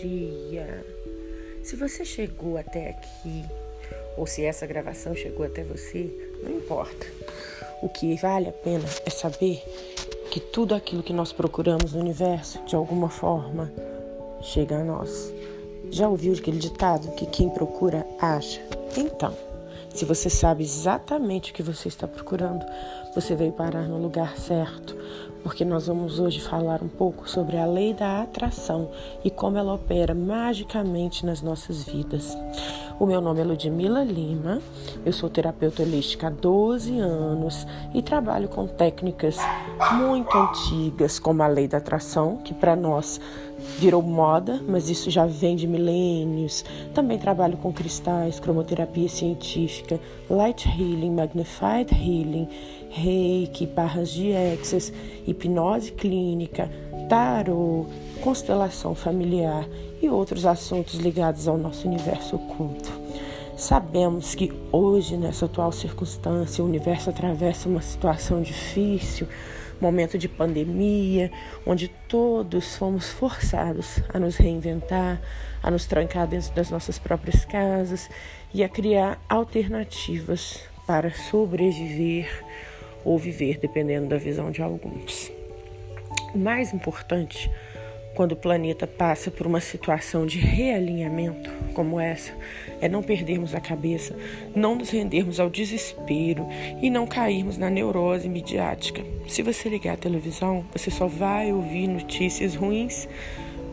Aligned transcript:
dia! 0.00 0.84
Se 1.62 1.76
você 1.76 2.04
chegou 2.04 2.56
até 2.56 2.90
aqui, 2.90 3.44
ou 4.16 4.26
se 4.26 4.44
essa 4.44 4.66
gravação 4.66 5.14
chegou 5.14 5.44
até 5.44 5.62
você, 5.62 6.10
não 6.42 6.56
importa. 6.56 7.06
O 7.82 7.88
que 7.88 8.16
vale 8.16 8.48
a 8.48 8.52
pena 8.52 8.84
é 9.04 9.10
saber 9.10 9.62
que 10.30 10.40
tudo 10.40 10.74
aquilo 10.74 11.02
que 11.02 11.12
nós 11.12 11.32
procuramos 11.32 11.92
no 11.92 12.00
universo, 12.00 12.62
de 12.64 12.74
alguma 12.74 13.08
forma, 13.08 13.72
chega 14.40 14.76
a 14.76 14.84
nós. 14.84 15.32
Já 15.90 16.08
ouviu 16.08 16.32
aquele 16.32 16.58
ditado 16.58 17.12
que 17.14 17.26
quem 17.26 17.50
procura 17.50 18.06
acha? 18.20 18.60
Então, 18.96 19.36
se 19.94 20.04
você 20.04 20.30
sabe 20.30 20.62
exatamente 20.62 21.50
o 21.50 21.54
que 21.54 21.62
você 21.62 21.88
está 21.88 22.06
procurando, 22.06 22.64
você 23.14 23.34
veio 23.34 23.52
parar 23.52 23.88
no 23.88 24.00
lugar 24.00 24.38
certo, 24.38 24.96
porque 25.42 25.64
nós 25.64 25.86
vamos 25.86 26.18
hoje 26.18 26.40
falar 26.40 26.82
um 26.82 26.88
pouco 26.88 27.28
sobre 27.28 27.56
a 27.56 27.66
lei 27.66 27.92
da 27.94 28.22
atração 28.22 28.90
e 29.24 29.30
como 29.30 29.58
ela 29.58 29.74
opera 29.74 30.14
magicamente 30.14 31.24
nas 31.24 31.42
nossas 31.42 31.84
vidas. 31.84 32.36
O 33.00 33.06
meu 33.06 33.18
nome 33.18 33.40
é 33.40 33.44
Ludmila 33.44 34.04
Lima, 34.04 34.60
eu 35.06 35.12
sou 35.14 35.30
terapeuta 35.30 35.82
holística 35.82 36.26
há 36.26 36.30
12 36.30 36.98
anos 36.98 37.66
e 37.94 38.02
trabalho 38.02 38.46
com 38.46 38.66
técnicas 38.66 39.38
muito 39.94 40.36
antigas, 40.36 41.18
como 41.18 41.42
a 41.42 41.46
lei 41.46 41.66
da 41.66 41.78
atração, 41.78 42.36
que 42.44 42.52
para 42.52 42.76
nós 42.76 43.18
virou 43.78 44.02
moda, 44.02 44.60
mas 44.68 44.90
isso 44.90 45.10
já 45.10 45.24
vem 45.24 45.56
de 45.56 45.66
milênios. 45.66 46.62
Também 46.92 47.18
trabalho 47.18 47.56
com 47.56 47.72
cristais, 47.72 48.38
cromoterapia 48.38 49.08
científica, 49.08 49.98
light 50.28 50.68
healing, 50.68 51.12
magnified 51.12 51.90
healing, 51.94 52.48
reiki, 52.90 53.66
barras 53.66 54.10
de 54.10 54.34
access, 54.34 54.92
hipnose 55.26 55.92
clínica, 55.92 56.70
tarot, 57.10 57.88
constelação 58.22 58.94
familiar 58.94 59.66
e 60.00 60.08
outros 60.08 60.46
assuntos 60.46 60.94
ligados 60.94 61.48
ao 61.48 61.58
nosso 61.58 61.88
universo 61.88 62.36
oculto. 62.36 62.88
Sabemos 63.56 64.34
que 64.34 64.52
hoje, 64.70 65.16
nessa 65.16 65.46
atual 65.46 65.72
circunstância, 65.72 66.62
o 66.62 66.66
universo 66.68 67.10
atravessa 67.10 67.68
uma 67.68 67.82
situação 67.82 68.40
difícil, 68.40 69.26
momento 69.80 70.16
de 70.16 70.28
pandemia, 70.28 71.32
onde 71.66 71.88
todos 71.88 72.76
fomos 72.76 73.10
forçados 73.10 74.00
a 74.14 74.18
nos 74.20 74.36
reinventar, 74.36 75.20
a 75.62 75.70
nos 75.70 75.86
trancar 75.86 76.28
dentro 76.28 76.54
das 76.54 76.70
nossas 76.70 76.96
próprias 76.96 77.44
casas 77.44 78.08
e 78.54 78.62
a 78.62 78.68
criar 78.68 79.20
alternativas 79.28 80.60
para 80.86 81.12
sobreviver 81.12 82.28
ou 83.04 83.18
viver, 83.18 83.58
dependendo 83.58 84.08
da 84.08 84.16
visão 84.16 84.50
de 84.52 84.62
alguns. 84.62 85.39
O 86.34 86.38
mais 86.38 86.72
importante 86.72 87.50
quando 88.14 88.32
o 88.32 88.36
planeta 88.36 88.86
passa 88.86 89.30
por 89.30 89.46
uma 89.46 89.60
situação 89.60 90.26
de 90.26 90.38
realinhamento 90.38 91.50
como 91.74 91.98
essa, 91.98 92.32
é 92.80 92.88
não 92.88 93.02
perdermos 93.02 93.54
a 93.54 93.60
cabeça, 93.60 94.16
não 94.54 94.74
nos 94.74 94.90
rendermos 94.90 95.40
ao 95.40 95.48
desespero 95.48 96.46
e 96.82 96.90
não 96.90 97.06
cairmos 97.06 97.56
na 97.56 97.70
neurose 97.70 98.28
midiática. 98.28 99.02
Se 99.28 99.42
você 99.42 99.68
ligar 99.68 99.94
a 99.94 99.96
televisão, 99.96 100.64
você 100.72 100.90
só 100.90 101.06
vai 101.06 101.52
ouvir 101.52 101.86
notícias 101.86 102.54
ruins. 102.54 103.08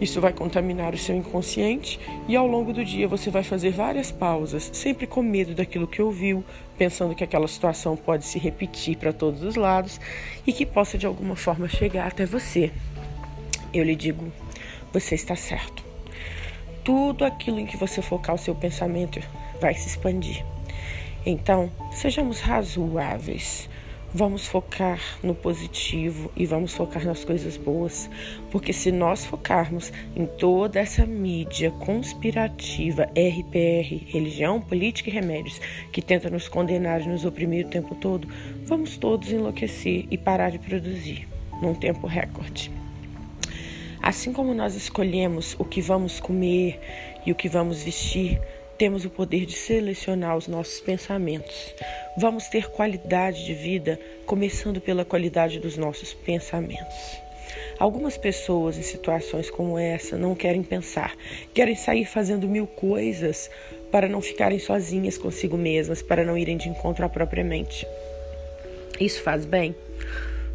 Isso 0.00 0.20
vai 0.20 0.32
contaminar 0.32 0.92
o 0.92 0.98
seu 0.98 1.14
inconsciente 1.16 2.00
e 2.28 2.36
ao 2.36 2.46
longo 2.46 2.72
do 2.72 2.84
dia 2.84 3.06
você 3.06 3.30
vai 3.30 3.42
fazer 3.42 3.70
várias 3.70 4.10
pausas, 4.10 4.70
sempre 4.72 5.06
com 5.06 5.22
medo 5.22 5.54
daquilo 5.54 5.86
que 5.86 6.02
ouviu, 6.02 6.44
pensando 6.76 7.14
que 7.14 7.24
aquela 7.24 7.46
situação 7.46 7.96
pode 7.96 8.24
se 8.24 8.38
repetir 8.38 8.96
para 8.96 9.12
todos 9.12 9.42
os 9.42 9.54
lados 9.54 10.00
e 10.46 10.52
que 10.52 10.66
possa 10.66 10.98
de 10.98 11.06
alguma 11.06 11.36
forma 11.36 11.68
chegar 11.68 12.08
até 12.08 12.26
você 12.26 12.72
eu 13.74 13.82
lhe 13.82 13.96
digo: 13.96 14.32
você 14.92 15.16
está 15.16 15.34
certo. 15.34 15.84
Tudo 16.84 17.24
aquilo 17.24 17.58
em 17.58 17.66
que 17.66 17.76
você 17.76 18.00
focar 18.00 18.36
o 18.36 18.38
seu 18.38 18.54
pensamento 18.54 19.20
vai 19.60 19.74
se 19.74 19.88
expandir. 19.88 20.44
Então, 21.26 21.70
sejamos 21.90 22.40
razoáveis. 22.40 23.68
Vamos 24.16 24.46
focar 24.46 25.00
no 25.24 25.34
positivo 25.34 26.30
e 26.36 26.46
vamos 26.46 26.72
focar 26.72 27.04
nas 27.04 27.24
coisas 27.24 27.56
boas, 27.56 28.08
porque 28.48 28.72
se 28.72 28.92
nós 28.92 29.26
focarmos 29.26 29.92
em 30.14 30.24
toda 30.24 30.78
essa 30.78 31.04
mídia 31.04 31.72
conspirativa, 31.72 33.06
RPR, 33.06 34.06
religião, 34.06 34.60
política 34.60 35.10
e 35.10 35.12
remédios, 35.12 35.60
que 35.90 36.00
tenta 36.00 36.30
nos 36.30 36.46
condenar 36.46 37.00
e 37.00 37.08
nos 37.08 37.24
oprimir 37.24 37.66
o 37.66 37.68
tempo 37.68 37.96
todo, 37.96 38.28
vamos 38.64 38.96
todos 38.96 39.32
enlouquecer 39.32 40.06
e 40.08 40.16
parar 40.16 40.52
de 40.52 40.60
produzir 40.60 41.26
num 41.60 41.74
tempo 41.74 42.06
recorde. 42.06 42.70
Assim 44.00 44.32
como 44.32 44.54
nós 44.54 44.76
escolhemos 44.76 45.56
o 45.58 45.64
que 45.64 45.80
vamos 45.80 46.20
comer 46.20 46.78
e 47.26 47.32
o 47.32 47.34
que 47.34 47.48
vamos 47.48 47.82
vestir, 47.82 48.40
temos 48.78 49.04
o 49.04 49.10
poder 49.10 49.46
de 49.46 49.54
selecionar 49.54 50.36
os 50.36 50.48
nossos 50.48 50.80
pensamentos. 50.80 51.74
Vamos 52.16 52.48
ter 52.48 52.70
qualidade 52.70 53.44
de 53.44 53.54
vida 53.54 53.98
começando 54.26 54.80
pela 54.80 55.04
qualidade 55.04 55.58
dos 55.60 55.76
nossos 55.76 56.12
pensamentos. 56.12 57.24
Algumas 57.78 58.16
pessoas 58.16 58.78
em 58.78 58.82
situações 58.82 59.50
como 59.50 59.78
essa 59.78 60.16
não 60.16 60.34
querem 60.34 60.62
pensar, 60.62 61.14
querem 61.52 61.74
sair 61.74 62.04
fazendo 62.04 62.48
mil 62.48 62.66
coisas 62.66 63.50
para 63.90 64.08
não 64.08 64.20
ficarem 64.20 64.58
sozinhas 64.58 65.18
consigo 65.18 65.56
mesmas, 65.56 66.02
para 66.02 66.24
não 66.24 66.36
irem 66.36 66.56
de 66.56 66.68
encontro 66.68 67.04
à 67.04 67.08
própria 67.08 67.44
mente. 67.44 67.86
Isso 69.00 69.22
faz 69.22 69.44
bem? 69.44 69.74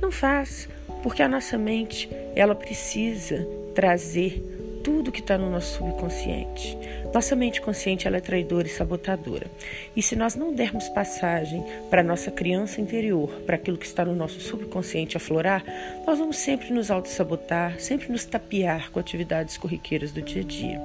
Não 0.00 0.10
faz. 0.10 0.68
Porque 1.02 1.22
a 1.22 1.28
nossa 1.28 1.56
mente, 1.56 2.08
ela 2.34 2.54
precisa 2.54 3.46
trazer 3.74 4.42
tudo 4.82 5.12
que 5.12 5.20
está 5.20 5.38
no 5.38 5.50
nosso 5.50 5.78
subconsciente. 5.78 6.76
Nossa 7.12 7.34
mente 7.34 7.60
consciente 7.60 8.06
é 8.06 8.20
traidora 8.20 8.68
e 8.68 8.70
sabotadora. 8.70 9.48
E 9.96 10.02
se 10.02 10.14
nós 10.14 10.36
não 10.36 10.54
dermos 10.54 10.88
passagem 10.90 11.64
para 11.90 12.04
nossa 12.04 12.30
criança 12.30 12.80
interior, 12.80 13.28
para 13.44 13.56
aquilo 13.56 13.76
que 13.76 13.86
está 13.86 14.04
no 14.04 14.14
nosso 14.14 14.40
subconsciente 14.40 15.16
aflorar, 15.16 15.64
nós 16.06 16.18
vamos 16.20 16.36
sempre 16.36 16.72
nos 16.72 16.88
auto-sabotar, 16.88 17.80
sempre 17.80 18.12
nos 18.12 18.24
tapear 18.24 18.92
com 18.92 19.00
atividades 19.00 19.58
corriqueiras 19.58 20.12
do 20.12 20.22
dia 20.22 20.42
a 20.42 20.44
dia. 20.44 20.80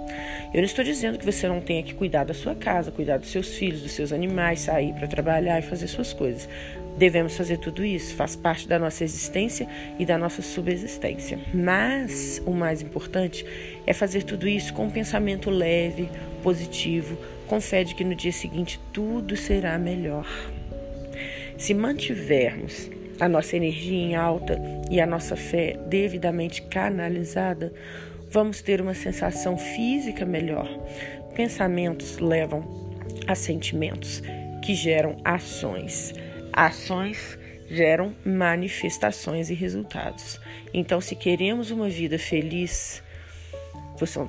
Eu 0.52 0.58
não 0.58 0.64
estou 0.64 0.84
dizendo 0.84 1.20
que 1.20 1.26
você 1.26 1.48
não 1.48 1.62
tenha 1.62 1.84
que 1.84 1.94
cuidar 1.94 2.24
da 2.24 2.34
sua 2.34 2.56
casa, 2.56 2.92
cuidar 2.92 3.18
dos 3.18 3.30
seus 3.30 3.56
filhos, 3.56 3.82
dos 3.82 3.92
seus 3.92 4.12
animais, 4.12 4.62
sair 4.62 4.94
para 4.94 5.08
trabalhar 5.08 5.60
e 5.60 5.62
fazer 5.62 5.88
suas 5.88 6.12
coisas. 6.12 6.50
Devemos 6.98 7.36
fazer 7.36 7.58
tudo 7.58 7.84
isso, 7.84 8.16
faz 8.16 8.38
parte 8.38 8.70
da 8.70 8.80
nossa 8.80 9.04
existência 9.04 9.68
e 10.00 10.06
da 10.06 10.18
nossa 10.18 10.42
subsistência. 10.42 11.38
Mas 11.54 12.42
o 12.46 12.52
mais 12.52 12.82
importante 12.82 13.46
é 13.86 13.92
fazer 13.92 14.24
tudo 14.24 14.48
isso 14.48 14.74
com 14.74 14.86
um 14.86 14.90
pensamento 14.90 15.50
leve, 15.50 16.10
positivo, 16.42 17.18
com 17.48 17.60
fé 17.62 17.84
de 17.84 17.96
que 17.96 18.04
no 18.04 18.16
dia 18.16 18.32
seguinte 18.32 18.80
tudo 18.94 19.36
será 19.36 19.78
melhor. 19.78 20.28
Se 21.58 21.74
mantivermos 21.74 22.90
a 23.20 23.30
nossa 23.30 23.56
energia 23.56 23.98
em 23.98 24.16
alta 24.16 24.60
e 24.90 25.00
a 25.00 25.06
nossa 25.06 25.36
fé 25.36 25.78
devidamente 25.88 26.62
canalizada, 26.64 27.74
vamos 28.30 28.62
ter 28.62 28.82
uma 28.82 28.94
sensação 28.94 29.58
física 29.58 30.26
melhor. 30.26 30.68
Pensamentos 31.36 32.18
levam 32.18 32.64
a 33.28 33.36
sentimentos 33.36 34.22
que 34.64 34.76
geram 34.76 35.18
ações. 35.24 36.14
Ações 36.52 37.38
geram 37.70 38.14
manifestações 38.26 39.50
e 39.50 39.54
resultados. 39.54 40.40
Então, 40.74 41.02
se 41.02 41.16
queremos 41.16 41.72
uma 41.72 41.90
vida 41.90 42.20
feliz, 42.20 43.02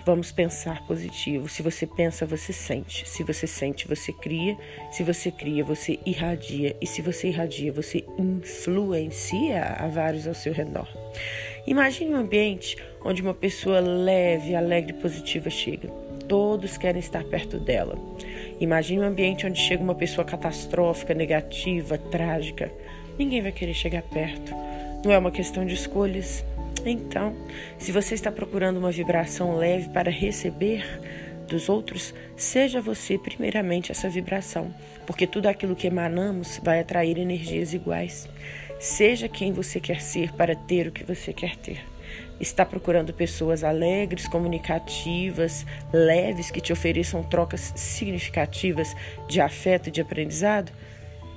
vamos 0.05 0.31
pensar 0.31 0.87
positivo. 0.87 1.49
Se 1.49 1.63
você 1.63 1.87
pensa, 1.87 2.25
você 2.25 2.53
sente. 2.53 3.09
Se 3.09 3.25
você 3.25 3.47
sente, 3.47 3.89
você 3.89 4.13
cria. 4.13 4.57
Se 4.93 5.03
você 5.03 5.31
cria, 5.31 5.65
você 5.65 5.99
irradia. 6.07 6.77
E 6.81 6.87
se 6.87 7.03
você 7.03 7.29
irradia, 7.29 7.73
você 7.73 8.05
influencia 8.19 9.63
a 9.63 9.89
vários 9.89 10.27
ao 10.27 10.35
seu 10.35 10.53
redor. 10.53 10.89
Imagine 11.67 12.15
um 12.15 12.17
ambiente 12.17 12.77
onde 13.05 13.23
uma 13.23 13.35
pessoa 13.35 13.81
leve, 13.81 14.55
alegre 14.55 14.93
e 14.93 15.01
positiva 15.01 15.51
chega. 15.51 15.89
Todos 16.29 16.77
querem 16.77 17.01
estar 17.01 17.25
perto 17.25 17.59
dela. 17.59 17.99
Imagine 18.61 19.01
um 19.01 19.09
ambiente 19.09 19.47
onde 19.47 19.59
chega 19.59 19.83
uma 19.83 19.95
pessoa 19.95 20.25
catastrófica, 20.25 21.13
negativa, 21.13 21.99
trágica. 21.99 22.71
Ninguém 23.19 23.43
vai 23.43 23.53
querer 23.53 23.75
chegar 23.75 24.03
perto. 24.03 24.53
Não 25.05 25.13
é 25.13 25.19
uma 25.19 25.31
questão 25.31 25.65
de 25.65 25.75
escolhas. 25.75 26.45
Então, 26.89 27.35
se 27.79 27.91
você 27.91 28.15
está 28.15 28.31
procurando 28.31 28.77
uma 28.77 28.93
vibração 28.93 29.57
leve 29.57 29.89
para 29.89 30.09
receber 30.09 30.85
dos 31.49 31.69
outros, 31.69 32.15
seja 32.37 32.81
você 32.81 33.19
primeiramente 33.19 33.91
essa 33.91 34.09
vibração, 34.09 34.73
porque 35.05 35.27
tudo 35.27 35.47
aquilo 35.47 35.75
que 35.75 35.89
emanamos 35.89 36.61
vai 36.63 36.81
atrair 36.81 37.19
energias 37.19 37.75
iguais. 37.75 38.29
Seja 38.79 39.29
quem 39.29 39.53
você 39.53 39.81
quer 39.81 40.01
ser 40.01 40.33
para 40.33 40.55
ter 40.55 40.87
o 40.87 40.93
que 40.93 41.03
você 41.03 41.33
quer 41.33 41.57
ter. 41.57 41.85
Está 42.39 42.65
procurando 42.65 43.13
pessoas 43.13 43.65
alegres, 43.65 44.29
comunicativas, 44.29 45.67
leves, 45.93 46.51
que 46.51 46.61
te 46.61 46.73
ofereçam 46.73 47.23
trocas 47.23 47.73
significativas 47.75 48.95
de 49.27 49.41
afeto 49.41 49.89
e 49.89 49.91
de 49.91 50.01
aprendizado? 50.01 50.71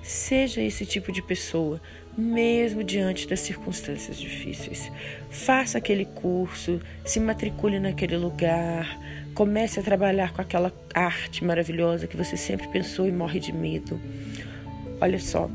Seja 0.02 0.62
esse 0.62 0.86
tipo 0.86 1.12
de 1.12 1.22
pessoa, 1.22 1.82
mesmo 2.18 2.84
diante 2.84 3.28
das 3.28 3.40
circunstâncias 3.42 4.18
difíceis. 4.18 4.92
Faça 5.30 5.78
aquele 5.78 6.06
curso, 6.06 6.82
se 7.06 7.20
matricule 7.20 7.80
naquele 7.80 8.18
lugar, 8.18 9.00
comece 9.34 9.80
a 9.80 9.84
trabalhar 9.84 10.34
com 10.34 10.42
aquela 10.42 10.74
arte 10.94 11.44
maravilhosa 11.44 12.08
que 12.08 12.18
você 12.18 12.36
sempre 12.36 12.68
pensou 12.68 13.08
e 13.08 13.12
morre 13.12 13.40
de 13.40 13.54
medo. 13.54 14.00
Olha 15.02 15.20
só, 15.20 15.50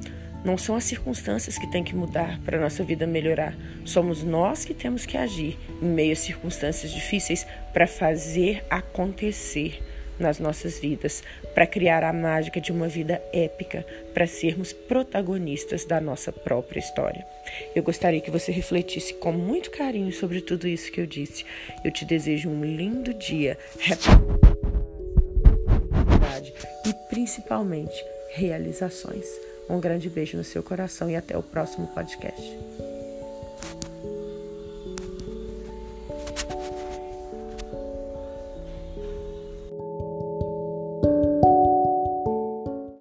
não 0.44 0.58
são 0.58 0.76
as 0.76 0.84
circunstâncias 0.84 1.56
que 1.56 1.66
têm 1.70 1.82
que 1.82 1.96
mudar 1.96 2.38
para 2.44 2.58
a 2.58 2.60
nossa 2.60 2.84
vida 2.84 3.06
melhorar. 3.06 3.56
Somos 3.84 4.22
nós 4.22 4.64
que 4.64 4.74
temos 4.74 5.06
que 5.06 5.16
agir 5.16 5.58
em 5.82 5.86
meio 5.86 6.12
a 6.12 6.16
circunstâncias 6.16 6.92
difíceis 6.92 7.46
para 7.72 7.86
fazer 7.86 8.64
acontecer 8.68 9.82
nas 10.18 10.38
nossas 10.38 10.78
vidas, 10.78 11.22
para 11.54 11.66
criar 11.66 12.02
a 12.04 12.12
mágica 12.12 12.60
de 12.60 12.72
uma 12.72 12.88
vida 12.88 13.22
épica, 13.32 13.84
para 14.12 14.26
sermos 14.26 14.72
protagonistas 14.72 15.84
da 15.84 16.00
nossa 16.00 16.32
própria 16.32 16.80
história. 16.80 17.26
Eu 17.74 17.82
gostaria 17.82 18.20
que 18.20 18.30
você 18.30 18.52
refletisse 18.52 19.14
com 19.14 19.32
muito 19.32 19.70
carinho 19.70 20.12
sobre 20.12 20.40
tudo 20.40 20.66
isso 20.66 20.90
que 20.90 21.00
eu 21.00 21.06
disse. 21.06 21.44
Eu 21.84 21.90
te 21.90 22.04
desejo 22.04 22.48
um 22.48 22.64
lindo 22.64 23.12
dia, 23.14 23.58
e 26.86 26.92
principalmente 27.08 28.04
realizações. 28.30 29.26
Um 29.68 29.80
grande 29.80 30.10
beijo 30.10 30.36
no 30.36 30.44
seu 30.44 30.62
coração 30.62 31.10
e 31.10 31.16
até 31.16 31.36
o 31.36 31.42
próximo 31.42 31.86
podcast. 31.88 32.56